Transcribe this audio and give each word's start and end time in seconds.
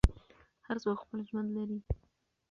هر 0.67 0.75
څوک 0.83 0.97
خپل 1.03 1.19
ژوند 1.29 1.49
لري. 1.57 1.79